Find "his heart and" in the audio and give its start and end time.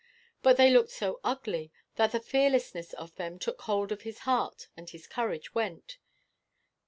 4.01-4.89